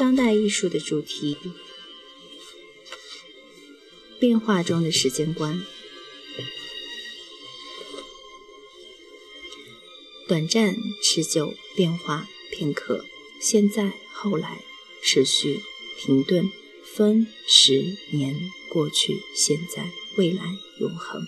[0.00, 1.36] 当代艺术的主题：
[4.18, 5.62] 变化中的时间观。
[10.26, 13.04] 短暂、持久、变化、片刻、
[13.42, 14.64] 现在、后来、
[15.04, 15.60] 持续、
[15.98, 16.50] 停顿、
[16.82, 21.26] 分、十、年、过去、现在、未来、永恒。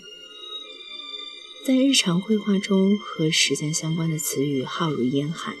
[1.63, 5.55] 在日常绘画中，和时间相关的词语浩如烟海。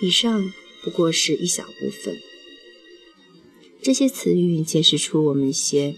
[0.00, 2.20] 以上不过是一小部分。
[3.80, 5.96] 这些词语揭示出我们一些，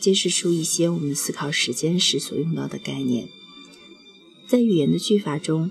[0.00, 3.28] 揭示出一些我们思考时间时所用到的概念。
[4.46, 5.70] 在语言的句法中。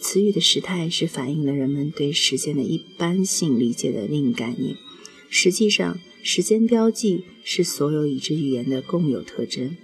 [0.00, 4.76] 词语的时态是反映了人们对时间的一般性理解的另一概念。
[5.30, 9.78] 实际上，时间标记是所有已知语言的共有特征。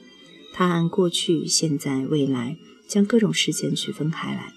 [0.53, 4.53] 它按过去、现在、未来将各种事件区分开来。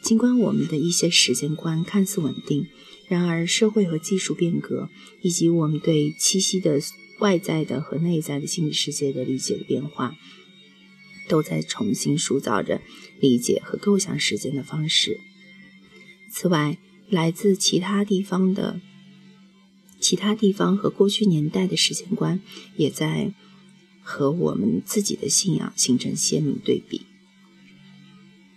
[0.00, 2.68] 尽管我们的一些时间观看似稳定，
[3.10, 4.88] 然而社会和技术变革
[5.20, 6.80] 以及我们对栖息的
[7.18, 10.16] 外在的和内在的心理世界的理解的变化。
[11.28, 12.80] 都在重新塑造着
[13.20, 15.20] 理解和构想时间的方式。
[16.28, 16.76] 此外，
[17.08, 18.80] 来自其他地方的
[20.00, 22.40] 其他地方和过去年代的时间观，
[22.74, 23.32] 也在
[24.02, 27.02] 和我们自己的信仰形成鲜明对比。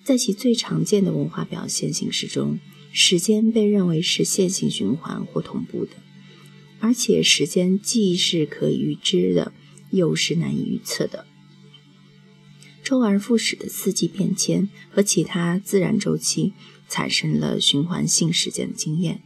[0.04, 2.58] 在其最常见的文化表现形式中，
[2.96, 5.94] 时间被认为是线性循环或同步的，
[6.80, 9.52] 而且时间既是可预知的，
[9.90, 11.26] 又是难以预测的。
[12.84, 16.54] 周而复始的四季变迁和其他自然周期
[16.88, 19.24] 产生了循环性时间的经验。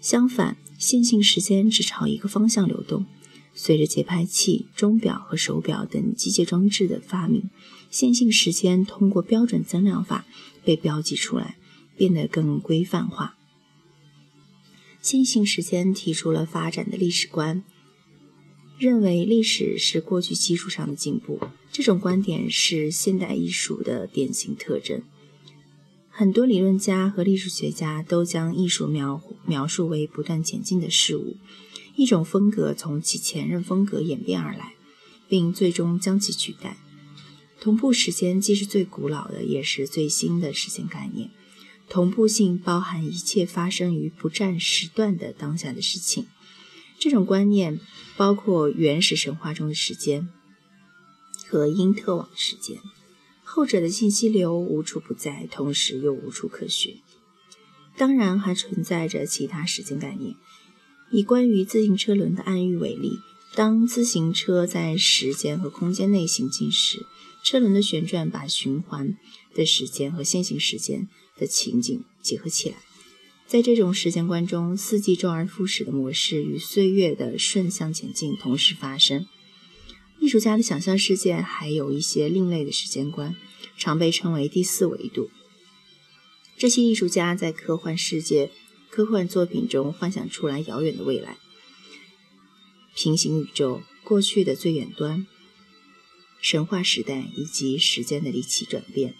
[0.00, 3.04] 相反，线性时间只朝一个方向流动。
[3.52, 7.50] 随着节拍器、钟表和手表等机械装置的发明，
[7.90, 10.24] 线性时间通过标准增量法
[10.64, 11.56] 被标记出来，
[11.96, 13.36] 变得更规范化。
[15.00, 17.62] 线性时间提出了发展的历史观。
[18.76, 21.40] 认为历史是过去基础上的进步，
[21.70, 25.00] 这种观点是现代艺术的典型特征。
[26.10, 31.36] 很多理论家和历史学家都将艺术描描述为不断前进的事物，
[31.94, 34.74] 一种风格从其前任风格演变而来，
[35.28, 36.76] 并最终将其取代。
[37.60, 41.30] 同步时间既是最古老的，也是最新的时间概念。
[41.88, 46.26] 同步性包含一切发生于不占时段的当下的事情。
[46.98, 47.80] 这种观念
[48.16, 50.28] 包括原始神话中的时间
[51.48, 52.78] 和因特网时间，
[53.42, 56.96] 后者的信息流无处不在，同时又无处可寻。
[57.96, 60.34] 当然，还存在着其他时间概念。
[61.10, 63.18] 以关于自行车轮的暗喻为例，
[63.54, 67.06] 当自行车在时间和空间内行进时，
[67.44, 69.16] 车轮的旋转把循环
[69.54, 72.76] 的时间和线性时间的情景结合起来。
[73.46, 79.26] 在这种时间观中，四季周而复始的模式与岁月的顺向前进同时发生。
[80.18, 83.36] 艺术家的想象世界还有一些另类的时间观，
[83.76, 85.30] 常被称为第四维度。
[86.56, 88.50] 这些艺术家在科幻世界、
[88.88, 91.36] 科幻作品中幻想出来遥远的未来、
[92.94, 95.26] 平行宇宙、过去的最远端、
[96.40, 99.14] 神话时代以及时间的离奇转变。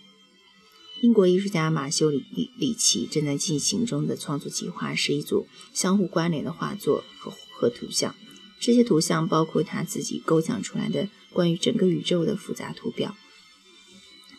[1.04, 8.14] 英国艺术家马修里里里奇正在进行中的创作计划是一组相互关联的画作和和图像。
[8.58, 13.14] 这些图像包括他自己构想出来的关于整个宇宙的复杂图表。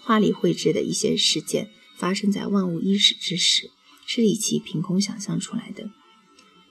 [0.02, 3.70] 画里绘制的一些事件发生在万物伊始之时，
[4.08, 5.92] 是里奇凭空想象出来的。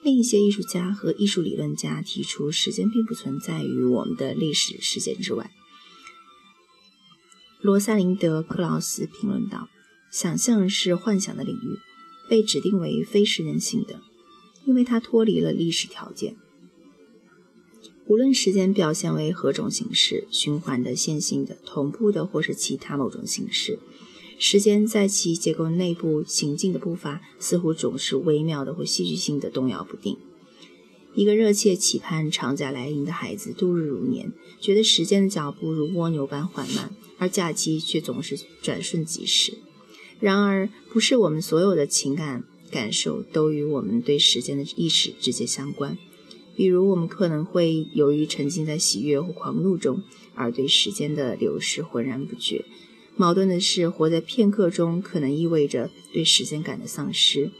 [0.03, 5.51] 另一些艺术家和艺术理论家提出，时间并不存在于我们的历史事件之外。
[7.61, 9.69] 罗萨林德·克劳斯评论道。
[10.15, 11.77] 想象是幻想的领域，
[12.29, 13.99] 被指定为非实人性的，
[14.63, 16.37] 因为它脱离了历史条件。
[18.07, 23.77] 无论时间表现为何种形式——循环的、线性的、同步的，或是其他某种形式——
[24.39, 30.17] 时间在其结构内部行进的步伐，似乎总是微妙的或戏剧性的动摇不定。
[31.13, 34.31] 一个热切期盼长假来临的孩子度日如年，
[34.61, 39.57] 觉得时间的脚步如蜗牛般缓慢，而假期却总是转瞬即逝。
[40.25, 45.99] 然而，不是我们所有的情感感受都与我们对时间的意识直接相关。
[46.55, 50.01] 比如，我们可能会由于沉浸在喜悦或狂怒中，
[50.33, 52.65] 而对时间的流逝浑然不觉。
[53.15, 57.51] 矛盾的是，活在片刻中可能意味着对时间感的丧失。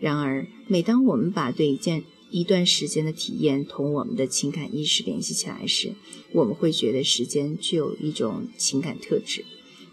[0.00, 2.02] 然而，每当我们把对一件
[2.32, 5.94] 一段时间的体验同我们的情感意识联系起来时，
[6.32, 9.44] 我们会觉得时间具有一种情感特质。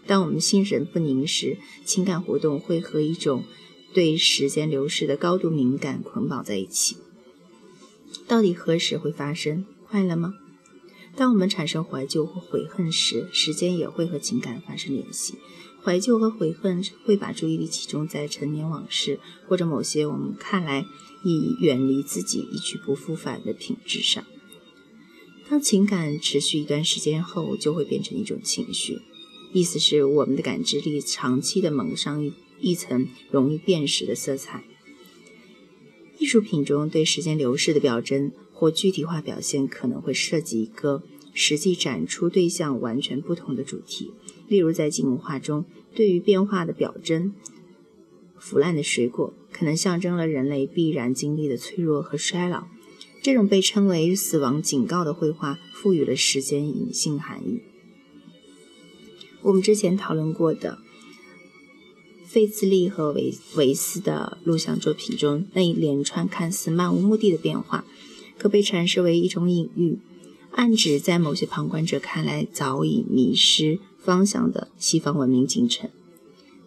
[0.08, 3.44] 当我们心神不宁时，情感活动会和一种
[3.92, 6.96] 对时间流逝的高度敏感捆绑在一起。
[8.26, 9.66] 到底何时会发生？
[9.86, 10.34] 快乐吗？
[11.14, 15.34] 当我们产生怀旧或悔恨时，时间也会和情感发生联系。
[15.82, 20.86] 怀旧和悔恨会把注意力集中在陈年往事，或者某些我们看来
[21.22, 24.24] 已远离自己、一去不复返的品质上。
[25.50, 29.02] 当情感持续一段时间后，就会变成一种情绪。
[29.52, 34.64] 意思是，我们的感知力长期的蒙上一一层容易辨识的色彩。
[36.18, 38.32] 艺术品中对时间流逝的表征。
[38.60, 44.10] 或具体化表现可能会涉及一个实际展出对象完全不同的主题，
[44.48, 45.64] 例如在静物画中，
[45.94, 47.32] 对于变化的表征，
[48.36, 52.64] 腐烂的水果可能象征了人类必然经历的脆弱和衰老。
[53.22, 57.60] 这种被称为死亡警告的绘画，赋予了时间隐性含义。
[59.42, 60.78] 我们之前讨论过的
[62.24, 67.84] 费兹利和维维斯的录像作品中那一连串看似漫无目的的变化。
[68.36, 69.98] 可被阐释为一种隐喻，
[70.52, 75.90] 暗指在某些旁观者看来早已迷失方向的西方文明进程。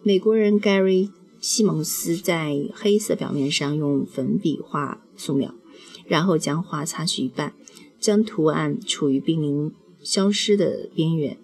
[0.02, 1.08] 美国人 Gary
[1.40, 5.54] 西蒙斯在黑色表面上用粉笔画素描，
[6.06, 7.54] 然后将画擦去一半，
[7.98, 9.72] 将图案处于濒临
[10.02, 11.38] 消失的边缘。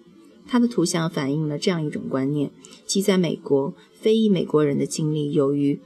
[0.49, 2.51] 他的图像反映了这样一种观念：
[2.85, 5.79] 即在美国，非裔美国人的经历由于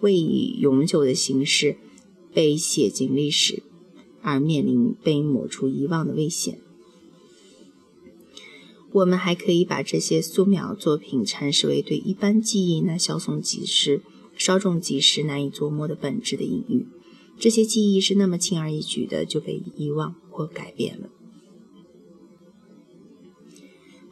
[0.00, 1.76] 未以永久的形式
[2.34, 3.62] 被写进历史。
[4.20, 6.58] 而面临被抹除遗忘的危险。
[8.92, 14.02] 我们还可以把这些素描作品阐释为对一般记忆那稍纵即逝、
[14.36, 16.86] 稍纵即逝、难以琢磨的本质的隐喻。
[17.38, 21.08] 这些记忆是那么轻而易举的就被遗忘或改变了。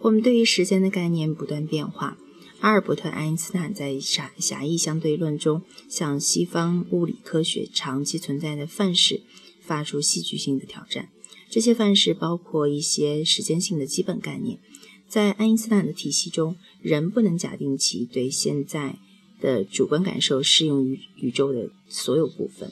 [0.07, 2.17] 我们对于时间的概念不断变化。
[2.61, 9.23] 阿尔伯特·爱因斯坦在狭狭义相对论中向西方物理科学长期存在的范式。
[9.61, 11.09] 发出戏剧性的挑战。
[11.51, 14.61] 这些范式包括一些时间性的基本概念。
[15.09, 19.01] 在爱因斯坦的体系中，人不能假定其对现在
[19.41, 22.71] 的主观感受适用于宇宙的所有部分。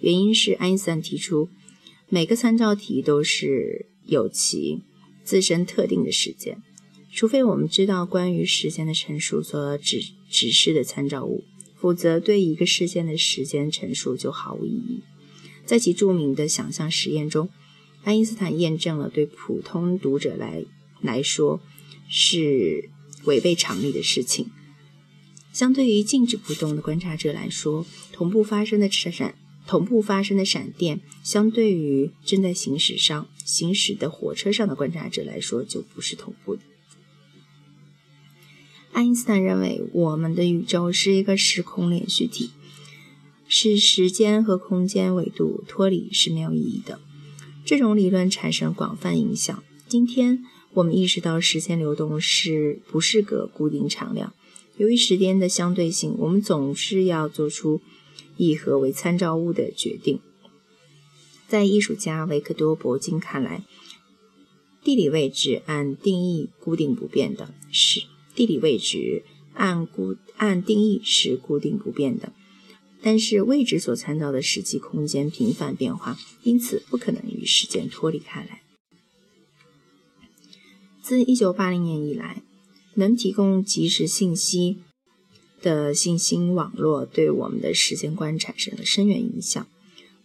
[0.00, 1.50] 原因是爱因斯坦提出，
[2.08, 4.80] 每个参照体都是有其
[5.22, 6.62] 自身特定的时间，
[7.12, 11.44] 除非我们知道关于时间的陈述所指指示的参照物，
[11.76, 15.00] 否则对一个事件的时间陈述就毫无意义。
[15.66, 17.48] 在其著名的想象实验中，
[18.04, 20.64] 爱因斯坦验证了对普通读者来
[21.00, 21.60] 来说
[22.08, 22.88] 是
[23.24, 24.50] 违背常理的事情。
[25.52, 29.34] 相对于静止不动的观察者来说，同步发生的闪
[29.66, 36.62] 同步发生的闪电，相对于正在行驶上行驶的火车上的观察者来说，就不是同步的。
[38.92, 42.50] 爱因斯坦认为，我们的宇宙是一个时空连续体。
[43.52, 47.00] 是时间和空间维度脱离是没有意义的。
[47.64, 49.62] 这种理论产生广泛影响。
[49.88, 50.44] 今天
[50.74, 54.32] 我们意识到时间流动是不是个固定常量？
[54.76, 57.80] 由于时间的相对性，我们总是要做出
[58.36, 60.20] 以何为参照物的决定。
[61.48, 63.64] 在艺术家维克多·伯金看来，
[64.84, 68.04] 地理位置按定义固定不变的，是
[68.34, 72.32] 地理位置按固按定义是固定不变的。
[73.02, 78.60] 但是位置所参照的实际空间频繁变化，因此不可能与时间脱离开来。
[81.02, 82.42] 自1980年以来，
[82.94, 84.78] 能提供即时信息
[85.62, 89.66] 的信息网络对我们的时间观产生了深远影响。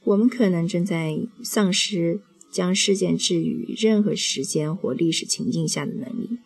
[0.03, 2.19] 我们可能正在丧失
[2.51, 6.37] 将事件置于任何时间或历史情境下的能力。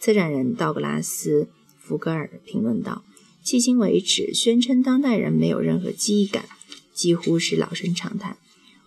[0.00, 1.44] 策展人道格拉斯·
[1.78, 3.04] 福格尔评论道。
[3.44, 6.46] 迄今为止，宣称当代人没有任何记忆感，
[6.94, 8.38] 几乎是老生常谈。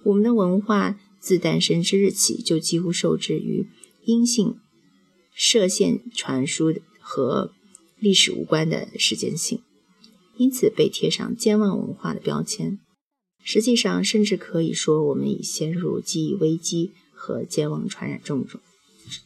[0.05, 3.67] 我们的文化自诞生之日起，就几乎受制于
[4.05, 4.57] 阴性
[5.35, 7.53] 射线传输和
[7.99, 9.61] 历史无关的时间性，
[10.37, 12.79] 因此被贴上健忘文化的标签。
[13.43, 18.59] 实际上，甚至可以说，我们已陷入记忆危机和健忘传染症中，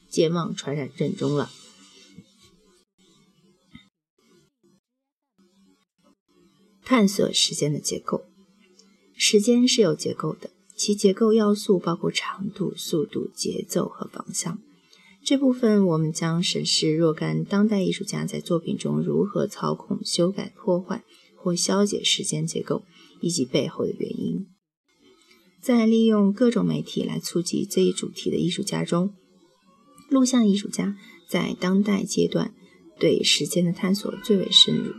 [0.10, 1.50] 健忘传染症中了。
[6.88, 8.24] 探索时间的结构。
[9.13, 14.58] 时间是有结构的，其结构要素包括长度、速度、节奏和方向。
[15.22, 21.03] 这部分我们将审视若干当代艺术家在作品中如何操控、修改、破坏
[21.36, 22.86] 或消解时间结构，
[23.20, 24.48] 以及背后的原因。
[25.62, 29.13] 在利用各种媒体来触及这一主题的艺术家中，
[30.10, 30.96] 录像艺术家
[31.27, 32.53] 在当代阶段
[32.98, 34.94] 对时间的探索最为深入。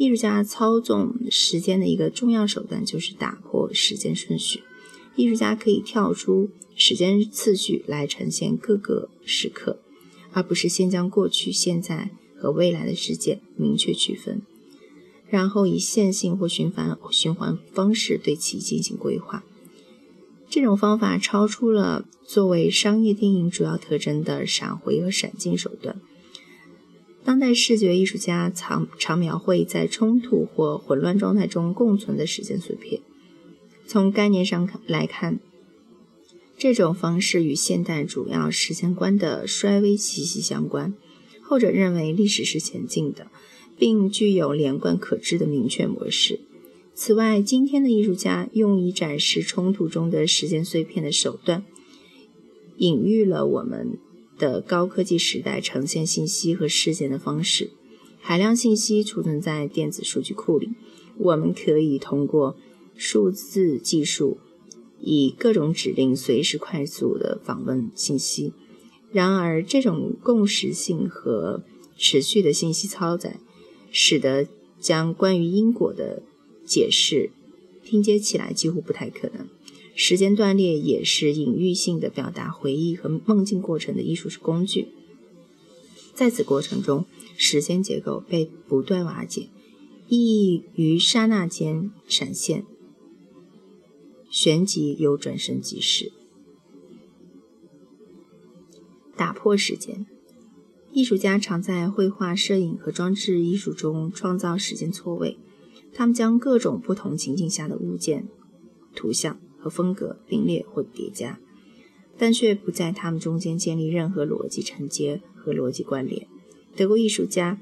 [0.00, 4.62] 艺术家操纵时间的一个重要手段就是打破时间顺序。
[5.14, 9.78] 艺术家可以跳出时间次序来呈现各个时刻，
[10.32, 14.40] 而不是先将过去、现在和未来的事件明确区分，
[15.28, 19.44] 然后以线性或循环循环方式对其进行规划。
[20.48, 26.00] 这种方法超出了作为商业电影主要特征的闪回和闪进手段。
[27.24, 33.00] 当代视觉艺术家常常描绘在冲突或混乱状态中共存的时间碎片。
[33.86, 35.40] 从概念上看来看，
[36.56, 40.94] 这种方式与现代主要时间观的衰微息息相关。
[41.42, 43.26] 后者认为历史是前进的，
[43.76, 46.40] 并具有连贯可知的明确模式。
[46.94, 51.64] 此外，今天的艺术家用以展示冲突中的时间碎片的手段，
[52.76, 53.98] 隐喻了我们
[54.40, 57.70] 的高科技时代呈现信息和事件的方式。
[58.18, 60.70] 海量信息储存在电子数据库里，
[61.18, 62.56] 我们可以通过
[62.96, 64.38] 数字技术，
[65.00, 68.52] 以各种指令随时快速地访问信息。
[69.12, 71.62] 然而，这种共识性和
[71.96, 73.40] 持续的信息超载，
[73.90, 74.46] 使得
[74.78, 76.22] 将关于因果的
[76.64, 77.30] 解释
[77.82, 79.48] 拼接起来几乎不太可能。
[80.02, 84.88] 时间断裂也是隐喻性的表达回忆和梦境过程的艺术工具。
[86.14, 87.04] 在此过程中，
[87.36, 89.50] 时间结构被不断瓦解，
[90.08, 92.64] 意义于刹那间闪现，
[94.30, 96.10] 旋即又转瞬即逝。
[99.14, 100.06] 打破时间，
[100.92, 105.36] 艺术家常在绘画、摄影和装置艺术中创造时间错位。
[105.92, 108.26] 他们将各种不同情境下的物件、
[108.94, 111.38] 图像和风格并列或叠加，
[112.18, 116.26] 但却不在它们中间建立任何逻辑承接和逻辑关联。
[116.74, 117.58] 德国艺术家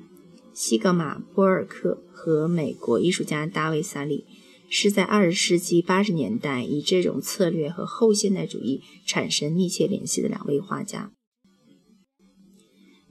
[0.53, 4.25] 西格玛·波尔克和美国艺术家大卫·萨利
[4.69, 11.13] 是在二十世纪八十年代以这种策略和后现代主义产生密切联系的两位画家。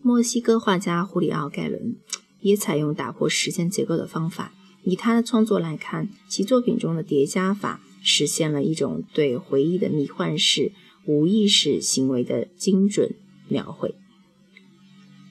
[0.01, 1.97] 墨西哥画家胡里奥·盖伦
[2.39, 4.53] 也采用打破时间结构的方法。
[4.83, 10.71] 以他的创作来看，其作品中的叠加法实现了一种对回忆的迷幻式
[11.05, 13.13] 无意识行为的精准
[13.49, 13.95] 描绘，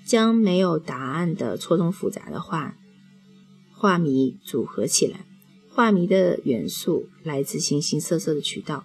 [0.05, 2.77] 将没有答案的错综复杂的画
[3.73, 5.25] 画谜组合起来。
[5.71, 8.85] 画谜的元素来自形形色色的渠道，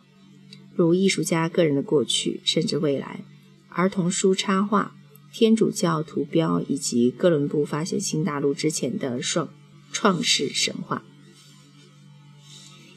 [0.74, 3.26] 如艺术家个人的过去，甚至未来，
[3.68, 4.96] 儿童书插画、
[5.34, 9.50] 天主教图标，以及哥伦布发现新大陆之前的创。
[9.94, 11.04] 创世神话，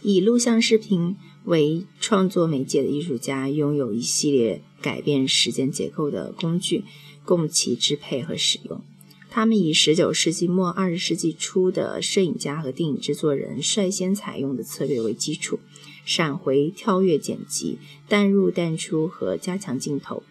[0.05, 6.85] 以录像视频为创作媒介的艺术家拥有一系列改变时间结构的工具，
[7.25, 8.83] 供其支配和使用。
[9.31, 15.59] 他们以19世纪末20世纪初的摄影家和电影制作人率先采用的策略为基础，
[16.05, 20.23] 闪回、跳跃、剪辑、淡入、淡出和加强镜头。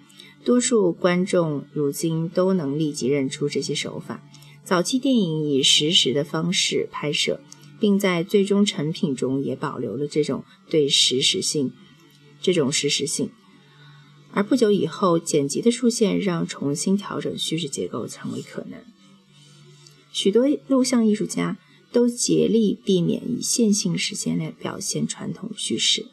[0.46, 4.24] 多数观众如今都能立即认出这些手法。
[4.64, 7.42] 早期电影以实时的方式拍摄，
[7.84, 11.74] 并在最终成品中也保留了这种对实时性、
[12.42, 13.30] 这种实时性。
[14.32, 18.80] 而不久以后，剪辑的出现让重新调整叙事结构成为可能。
[20.14, 21.58] 许多录像艺术家
[21.92, 26.06] 都竭力避免以线性时间来表现传统叙事，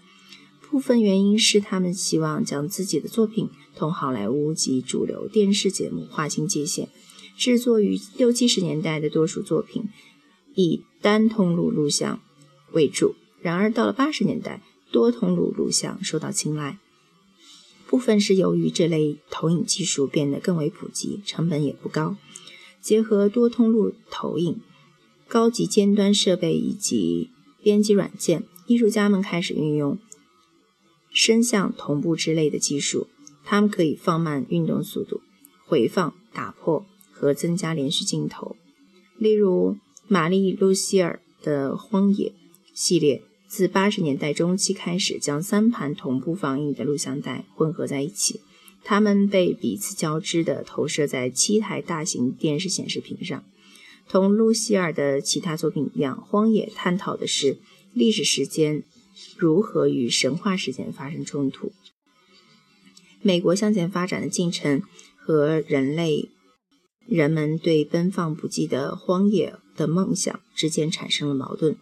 [0.69, 6.89] 部分原因是他们希望将自己的作品同好莱坞及主流电视节目划清界限。
[7.39, 9.85] 制作于六七十年代的多数作品
[10.57, 12.21] 以单通路录像
[12.73, 16.79] 为主，然而到了八十年代，多通路录像受到青睐。
[17.87, 22.17] 部分是由于这类投影技术变得更为普及，成本也不高。
[22.81, 24.61] 结合多通路投影、
[25.27, 27.31] 高级尖端设备以及
[27.63, 29.99] 编辑软件，艺术家们开始运用
[31.13, 33.09] 声像同步之类的技术。
[33.45, 35.21] 他们可以放慢运动速度、
[35.67, 36.87] 回放、打破。
[37.13, 38.57] 和增加连续镜头，
[39.19, 39.77] 例如
[40.13, 42.31] 玛丽·露西尔的《荒野》
[42.75, 48.41] 系列，自八十年代中期开始，将三盘同步放映的录像带混合在一起，
[48.83, 53.45] 它们被彼此交织地投射在七台大型电视显示屏上。
[54.09, 57.61] 同露西尔的其他作品一样，《荒野》探讨的是
[57.93, 58.83] 历史时间
[59.37, 61.71] 如何与神话时间发生冲突，
[63.23, 64.83] 美国向前发展的进程
[65.17, 66.31] 和人类。
[67.07, 71.75] 人们对奔放不羁的荒野的梦想之间产生了矛盾，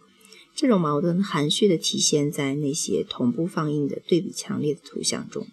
[0.55, 5.45] 这种矛盾含蓄地体现在那些同步放映的对比强烈的图像中。